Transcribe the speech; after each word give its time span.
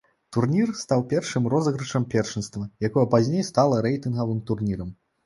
Турнір 0.35 0.69
стаў 0.83 1.01
першым 1.11 1.43
розыгрышам 1.53 2.07
першынства, 2.13 2.63
якое 2.89 3.05
пазней 3.13 3.45
стала 3.51 3.83
рэйтынгавым 3.89 4.41
турнірам. 4.49 4.89